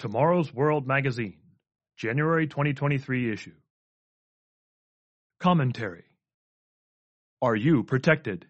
Tomorrow's 0.00 0.50
World 0.54 0.86
Magazine, 0.86 1.36
January 1.98 2.46
2023 2.46 3.34
issue. 3.34 3.52
Commentary 5.40 6.04
Are 7.42 7.54
You 7.54 7.84
Protected? 7.84 8.46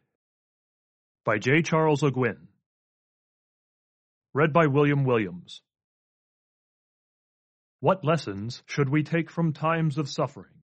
By 1.24 1.38
J. 1.38 1.62
Charles 1.62 2.04
Le 2.04 2.12
Guin. 2.12 2.46
Read 4.32 4.52
by 4.52 4.68
William 4.68 5.02
Williams. 5.02 5.60
What 7.80 8.04
lessons 8.04 8.62
should 8.66 8.88
we 8.88 9.02
take 9.02 9.28
from 9.28 9.52
times 9.52 9.98
of 9.98 10.08
suffering? 10.08 10.62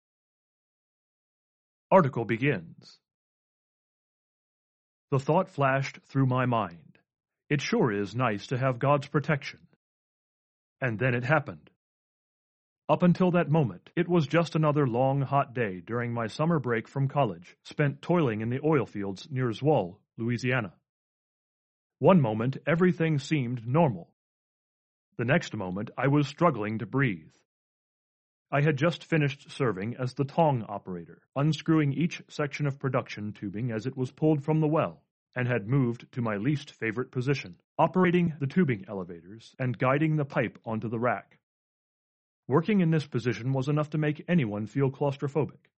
Article 1.89 2.25
begins. 2.25 2.99
The 5.09 5.20
thought 5.20 5.49
flashed 5.49 5.97
through 6.09 6.27
my 6.27 6.45
mind. 6.45 6.99
It 7.49 7.59
sure 7.59 7.91
is 7.91 8.13
nice 8.13 8.45
to 8.47 8.57
have 8.59 8.77
God's 8.77 9.07
protection. 9.07 9.61
And 10.85 10.99
then 10.99 11.16
it 11.16 11.23
happened. 11.23 11.71
Up 12.88 13.02
until 13.02 13.31
that 13.31 13.49
moment, 13.49 13.89
it 13.95 14.07
was 14.07 14.27
just 14.27 14.53
another 14.55 14.88
long, 14.88 15.23
hot 15.23 15.55
day 15.55 15.81
during 15.84 16.13
my 16.13 16.27
summer 16.27 16.59
break 16.59 16.88
from 16.88 17.08
college, 17.08 17.58
spent 17.63 18.03
toiling 18.03 18.41
in 18.41 18.52
the 18.52 18.59
oil 18.63 18.85
fields 18.85 19.27
near 19.31 19.49
Zwolle, 19.49 19.98
Louisiana. 20.16 20.73
One 21.98 22.21
moment, 22.21 22.58
everything 22.67 23.17
seemed 23.17 23.66
normal. 23.66 24.11
The 25.17 25.25
next 25.25 25.55
moment, 25.55 25.89
I 25.98 26.08
was 26.08 26.27
struggling 26.27 26.77
to 26.77 26.86
breathe. 26.86 27.33
I 28.52 28.61
had 28.61 28.77
just 28.77 29.05
finished 29.05 29.49
serving 29.49 29.95
as 29.97 30.13
the 30.13 30.23
tong 30.23 30.66
operator, 30.70 31.23
unscrewing 31.36 31.94
each 31.94 32.22
section 32.30 32.67
of 32.67 32.77
production 32.77 33.33
tubing 33.33 33.72
as 33.72 33.88
it 33.88 33.97
was 33.97 34.11
pulled 34.11 34.44
from 34.44 34.59
the 34.59 34.67
well 34.67 35.02
and 35.35 35.48
had 35.48 35.67
moved 35.67 36.12
to 36.13 36.21
my 36.21 36.38
least 36.38 36.71
favorite 36.71 37.12
position, 37.12 37.55
operating 37.77 38.34
the 38.39 38.48
tubing 38.48 38.85
elevators 38.88 39.53
and 39.59 39.77
guiding 39.77 40.16
the 40.16 40.25
pipe 40.25 40.58
onto 40.66 40.88
the 40.88 40.99
rack. 40.99 41.39
Working 42.47 42.81
in 42.81 42.91
this 42.91 43.08
position 43.08 43.53
was 43.53 43.67
enough 43.67 43.89
to 43.91 43.97
make 43.97 44.23
anyone 44.28 44.67
feel 44.67 44.91
claustrophobic. 44.91 45.69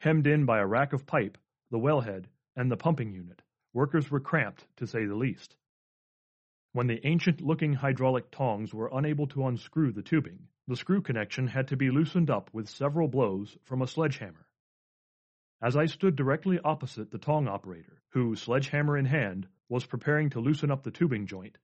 Hemmed 0.00 0.26
in 0.26 0.44
by 0.44 0.58
a 0.58 0.66
rack 0.66 0.92
of 0.92 1.06
pipe, 1.06 1.38
the 1.70 1.78
wellhead, 1.78 2.24
and 2.56 2.70
the 2.70 2.76
pumping 2.76 3.12
unit, 3.12 3.40
workers 3.72 4.10
were 4.10 4.20
cramped, 4.20 4.66
to 4.76 4.86
say 4.86 5.06
the 5.06 5.14
least. 5.14 5.56
When 6.72 6.86
the 6.86 7.06
ancient-looking 7.06 7.74
hydraulic 7.74 8.30
tongs 8.30 8.74
were 8.74 8.90
unable 8.92 9.26
to 9.28 9.46
unscrew 9.46 9.92
the 9.92 10.02
tubing, 10.02 10.48
the 10.66 10.76
screw 10.76 11.00
connection 11.00 11.46
had 11.46 11.68
to 11.68 11.76
be 11.76 11.90
loosened 11.90 12.30
up 12.30 12.50
with 12.52 12.68
several 12.68 13.08
blows 13.08 13.56
from 13.64 13.82
a 13.82 13.86
sledgehammer. 13.86 14.46
As 15.62 15.76
I 15.76 15.86
stood 15.86 16.16
directly 16.16 16.58
opposite 16.64 17.12
the 17.12 17.18
tong 17.18 17.46
operator, 17.46 18.02
who, 18.08 18.34
sledgehammer 18.34 18.98
in 18.98 19.04
hand, 19.04 19.46
was 19.68 19.86
preparing 19.86 20.28
to 20.30 20.40
loosen 20.40 20.72
up 20.72 20.82
the 20.82 20.90
tubing 20.90 21.26
joint, 21.26 21.56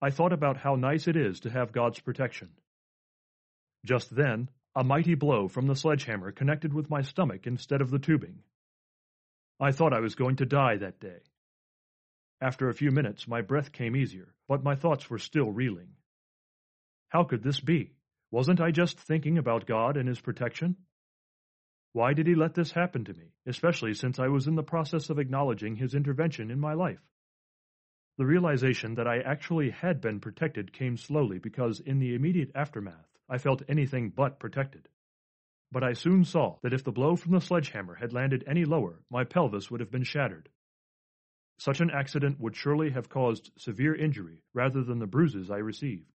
I 0.00 0.10
thought 0.10 0.32
about 0.32 0.56
how 0.56 0.74
nice 0.74 1.06
it 1.06 1.14
is 1.14 1.38
to 1.40 1.50
have 1.50 1.70
God's 1.70 2.00
protection. 2.00 2.50
Just 3.84 4.14
then, 4.14 4.50
a 4.74 4.82
mighty 4.82 5.14
blow 5.14 5.46
from 5.46 5.68
the 5.68 5.76
sledgehammer 5.76 6.32
connected 6.32 6.74
with 6.74 6.90
my 6.90 7.02
stomach 7.02 7.46
instead 7.46 7.80
of 7.80 7.90
the 7.90 8.00
tubing. 8.00 8.42
I 9.60 9.70
thought 9.70 9.92
I 9.92 10.00
was 10.00 10.16
going 10.16 10.36
to 10.36 10.46
die 10.46 10.78
that 10.78 10.98
day. 10.98 11.20
After 12.40 12.68
a 12.68 12.74
few 12.74 12.90
minutes, 12.90 13.28
my 13.28 13.40
breath 13.40 13.70
came 13.70 13.94
easier, 13.94 14.34
but 14.48 14.64
my 14.64 14.74
thoughts 14.74 15.08
were 15.08 15.18
still 15.18 15.52
reeling. 15.52 15.90
How 17.10 17.22
could 17.22 17.44
this 17.44 17.60
be? 17.60 17.92
Wasn't 18.32 18.60
I 18.60 18.72
just 18.72 18.98
thinking 18.98 19.38
about 19.38 19.66
God 19.66 19.96
and 19.96 20.08
His 20.08 20.20
protection? 20.20 20.74
Why 21.92 22.14
did 22.14 22.26
he 22.26 22.34
let 22.34 22.54
this 22.54 22.72
happen 22.72 23.04
to 23.04 23.14
me, 23.14 23.34
especially 23.46 23.92
since 23.94 24.18
I 24.18 24.28
was 24.28 24.46
in 24.46 24.54
the 24.54 24.62
process 24.62 25.10
of 25.10 25.18
acknowledging 25.18 25.76
his 25.76 25.94
intervention 25.94 26.50
in 26.50 26.58
my 26.58 26.72
life? 26.72 27.02
The 28.16 28.26
realization 28.26 28.94
that 28.94 29.06
I 29.06 29.18
actually 29.20 29.70
had 29.70 30.00
been 30.00 30.20
protected 30.20 30.72
came 30.72 30.96
slowly 30.96 31.38
because 31.38 31.80
in 31.80 31.98
the 31.98 32.14
immediate 32.14 32.50
aftermath 32.54 33.08
I 33.28 33.38
felt 33.38 33.62
anything 33.68 34.10
but 34.10 34.38
protected. 34.38 34.88
But 35.70 35.82
I 35.82 35.94
soon 35.94 36.24
saw 36.24 36.58
that 36.62 36.74
if 36.74 36.84
the 36.84 36.92
blow 36.92 37.16
from 37.16 37.32
the 37.32 37.40
sledgehammer 37.40 37.94
had 37.94 38.12
landed 38.12 38.44
any 38.46 38.64
lower, 38.64 39.00
my 39.10 39.24
pelvis 39.24 39.70
would 39.70 39.80
have 39.80 39.90
been 39.90 40.04
shattered. 40.04 40.50
Such 41.58 41.80
an 41.80 41.90
accident 41.90 42.40
would 42.40 42.56
surely 42.56 42.90
have 42.90 43.08
caused 43.08 43.52
severe 43.56 43.94
injury 43.94 44.42
rather 44.52 44.82
than 44.82 44.98
the 44.98 45.06
bruises 45.06 45.50
I 45.50 45.58
received. 45.58 46.12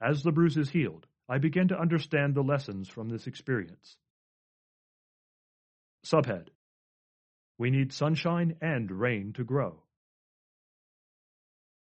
As 0.00 0.22
the 0.22 0.32
bruises 0.32 0.70
healed, 0.70 1.06
I 1.28 1.38
began 1.38 1.68
to 1.68 1.80
understand 1.80 2.34
the 2.34 2.42
lessons 2.42 2.88
from 2.88 3.08
this 3.08 3.26
experience. 3.26 3.96
Subhead 6.06 6.50
We 7.58 7.72
need 7.72 7.92
sunshine 7.92 8.54
and 8.60 8.92
rain 8.92 9.32
to 9.32 9.42
grow. 9.42 9.82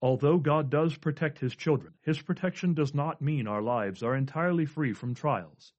Although 0.02 0.40
God 0.40 0.70
does 0.70 0.98
protect 0.98 1.40
His 1.40 1.56
children, 1.56 1.94
His 2.02 2.22
protection 2.22 2.74
does 2.74 2.94
not 2.94 3.22
mean 3.22 3.48
our 3.48 3.62
lives 3.62 4.04
are 4.04 4.18
entirely 4.18 4.66
free 4.66 4.92
from 4.92 5.16
trials. 5.16 5.72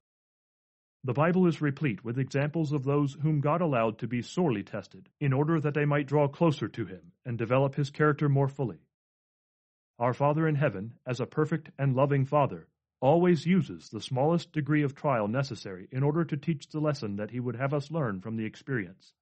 The 1.04 1.12
Bible 1.12 1.46
is 1.46 1.60
replete 1.60 2.02
with 2.02 2.18
examples 2.18 2.72
of 2.72 2.84
those 2.84 3.12
whom 3.12 3.42
God 3.42 3.60
allowed 3.60 3.98
to 3.98 4.08
be 4.08 4.22
sorely 4.22 4.62
tested, 4.62 5.10
in 5.20 5.34
order 5.34 5.60
that 5.60 5.74
they 5.74 5.84
might 5.84 6.06
draw 6.06 6.26
closer 6.26 6.68
to 6.68 6.86
Him 6.86 7.12
and 7.26 7.36
develop 7.36 7.74
His 7.74 7.90
character 7.90 8.30
more 8.30 8.48
fully. 8.48 8.80
Our 9.98 10.14
Father 10.14 10.48
in 10.48 10.54
heaven, 10.54 10.94
as 11.04 11.20
a 11.20 11.26
perfect 11.26 11.72
and 11.78 11.94
loving 11.94 12.24
Father, 12.24 12.68
always 13.00 13.46
uses 13.46 13.88
the 13.88 14.00
smallest 14.00 14.52
degree 14.52 14.82
of 14.82 14.94
trial 14.94 15.26
necessary 15.26 15.88
in 15.90 16.02
order 16.02 16.24
to 16.24 16.36
teach 16.36 16.68
the 16.68 16.80
lesson 16.80 17.16
that 17.16 17.30
he 17.30 17.40
would 17.40 17.56
have 17.56 17.72
us 17.72 17.90
learn 17.90 18.20
from 18.20 18.36
the 18.36 18.44
experience. 18.44 19.12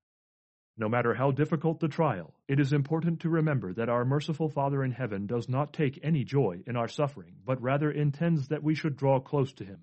No 0.76 0.88
matter 0.88 1.14
how 1.14 1.32
difficult 1.32 1.80
the 1.80 1.88
trial, 1.88 2.34
it 2.46 2.60
is 2.60 2.72
important 2.72 3.20
to 3.20 3.28
remember 3.28 3.72
that 3.74 3.88
our 3.88 4.04
merciful 4.04 4.48
Father 4.48 4.84
in 4.84 4.92
heaven 4.92 5.26
does 5.26 5.48
not 5.48 5.72
take 5.72 5.98
any 6.02 6.24
joy 6.24 6.62
in 6.66 6.76
our 6.76 6.86
suffering, 6.86 7.34
but 7.44 7.60
rather 7.60 7.90
intends 7.90 8.48
that 8.48 8.62
we 8.62 8.76
should 8.76 8.96
draw 8.96 9.18
close 9.18 9.52
to 9.54 9.64
him. 9.64 9.80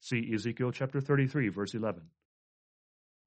See 0.00 0.32
Ezekiel 0.34 0.72
chapter 0.72 1.00
33 1.00 1.48
verse 1.48 1.74
11. 1.74 2.02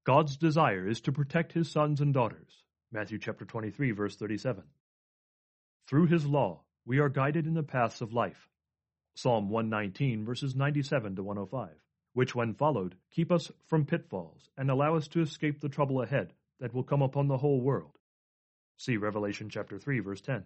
God's 0.06 0.38
desire 0.38 0.88
is 0.88 1.02
to 1.02 1.12
protect 1.12 1.54
his 1.54 1.72
sons 1.72 2.02
and 2.02 2.14
daughters. 2.14 2.64
Matthew 2.92 3.20
chapter 3.20 3.46
23 3.46 3.92
verse 3.92 4.16
37. 4.16 4.64
Through 5.88 6.08
his 6.08 6.26
law, 6.26 6.62
we 6.86 7.00
are 7.00 7.10
guided 7.10 7.48
in 7.48 7.54
the 7.54 7.64
paths 7.64 8.02
of 8.02 8.14
life. 8.14 8.50
Psalm 9.18 9.50
119, 9.50 10.26
verses 10.26 10.56
97 10.56 11.16
to 11.16 11.24
105, 11.24 11.70
which, 12.14 12.36
when 12.36 12.54
followed, 12.54 12.94
keep 13.10 13.32
us 13.32 13.52
from 13.66 13.84
pitfalls 13.84 14.48
and 14.56 14.70
allow 14.70 14.96
us 14.96 15.08
to 15.08 15.22
escape 15.22 15.60
the 15.60 15.70
trouble 15.70 16.04
ahead 16.04 16.34
that 16.60 16.72
will 16.72 16.84
come 16.84 17.02
upon 17.02 17.28
the 17.28 17.38
whole 17.38 17.60
world. 17.60 17.98
See 18.78 18.96
Revelation 18.96 19.50
chapter 19.50 19.80
3, 19.80 20.02
verse 20.02 20.22
10. 20.22 20.44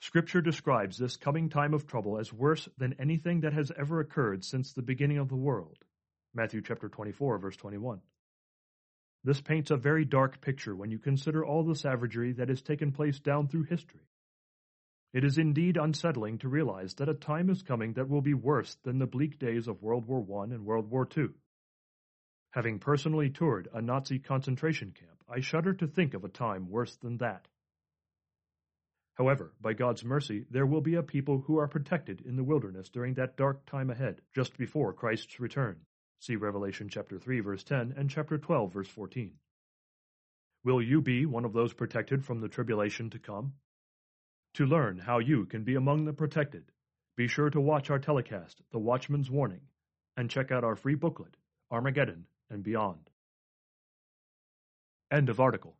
Scripture 0.00 0.40
describes 0.40 0.96
this 0.96 1.18
coming 1.18 1.50
time 1.50 1.74
of 1.74 1.86
trouble 1.86 2.18
as 2.18 2.32
worse 2.32 2.66
than 2.78 2.96
anything 2.98 3.42
that 3.42 3.52
has 3.52 3.70
ever 3.78 4.00
occurred 4.00 4.42
since 4.42 4.72
the 4.72 4.80
beginning 4.80 5.18
of 5.18 5.28
the 5.28 5.36
world. 5.36 5.76
Matthew 6.32 6.62
chapter 6.62 6.88
24, 6.88 7.36
verse 7.40 7.56
21. 7.56 8.00
This 9.22 9.42
paints 9.42 9.70
a 9.70 9.76
very 9.76 10.06
dark 10.06 10.40
picture 10.40 10.74
when 10.74 10.90
you 10.90 10.98
consider 10.98 11.44
all 11.44 11.62
the 11.62 11.76
savagery 11.76 12.32
that 12.32 12.48
has 12.48 12.62
taken 12.62 12.90
place 12.90 13.18
down 13.18 13.48
through 13.48 13.64
history. 13.64 14.08
It 15.14 15.22
is 15.22 15.38
indeed 15.38 15.76
unsettling 15.76 16.38
to 16.38 16.48
realize 16.48 16.94
that 16.94 17.08
a 17.08 17.14
time 17.14 17.48
is 17.48 17.62
coming 17.62 17.92
that 17.92 18.08
will 18.08 18.20
be 18.20 18.34
worse 18.34 18.74
than 18.82 18.98
the 18.98 19.06
bleak 19.06 19.38
days 19.38 19.68
of 19.68 19.80
World 19.80 20.06
War 20.06 20.42
I 20.42 20.52
and 20.52 20.66
World 20.66 20.90
War 20.90 21.08
II. 21.16 21.28
Having 22.50 22.80
personally 22.80 23.30
toured 23.30 23.68
a 23.72 23.80
Nazi 23.80 24.18
concentration 24.18 24.90
camp, 24.90 25.22
I 25.28 25.38
shudder 25.38 25.72
to 25.74 25.86
think 25.86 26.14
of 26.14 26.24
a 26.24 26.28
time 26.28 26.68
worse 26.68 26.96
than 26.96 27.18
that. 27.18 27.46
However, 29.14 29.54
by 29.60 29.74
God's 29.74 30.04
mercy, 30.04 30.46
there 30.50 30.66
will 30.66 30.80
be 30.80 30.96
a 30.96 31.02
people 31.04 31.44
who 31.46 31.58
are 31.58 31.68
protected 31.68 32.20
in 32.20 32.34
the 32.34 32.42
wilderness 32.42 32.88
during 32.88 33.14
that 33.14 33.36
dark 33.36 33.64
time 33.66 33.90
ahead, 33.90 34.20
just 34.34 34.58
before 34.58 34.92
Christ's 34.92 35.38
return. 35.38 35.76
See 36.18 36.34
Revelation 36.34 36.88
chapter 36.88 37.20
3 37.20 37.38
verse 37.38 37.62
10 37.62 37.94
and 37.96 38.10
chapter 38.10 38.36
12 38.36 38.72
verse 38.72 38.88
14. 38.88 39.30
Will 40.64 40.82
you 40.82 41.00
be 41.00 41.24
one 41.24 41.44
of 41.44 41.52
those 41.52 41.72
protected 41.72 42.24
from 42.24 42.40
the 42.40 42.48
tribulation 42.48 43.10
to 43.10 43.20
come? 43.20 43.52
To 44.54 44.66
learn 44.66 44.98
how 44.98 45.18
you 45.18 45.46
can 45.46 45.64
be 45.64 45.74
among 45.74 46.04
the 46.04 46.12
protected, 46.12 46.70
be 47.16 47.26
sure 47.26 47.50
to 47.50 47.60
watch 47.60 47.90
our 47.90 47.98
telecast, 47.98 48.62
The 48.70 48.78
Watchman's 48.78 49.28
Warning, 49.28 49.62
and 50.16 50.30
check 50.30 50.52
out 50.52 50.62
our 50.62 50.76
free 50.76 50.94
booklet, 50.94 51.36
Armageddon 51.72 52.26
and 52.50 52.62
Beyond. 52.62 53.10
End 55.10 55.28
of 55.28 55.40
article. 55.40 55.76